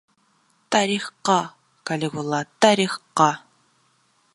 Тарихҡа, 0.75 1.35
Калигула, 1.91 2.43
тарихҡа! 2.67 3.31